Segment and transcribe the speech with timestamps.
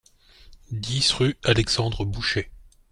[0.71, 2.49] dix rue Alexandre Boucher